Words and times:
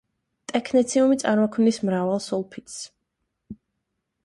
ტექნეციუმი 0.51 1.17
წარმოქმნის 1.23 1.79
მრავალ 1.91 2.19
სულფიდს. 2.31 2.81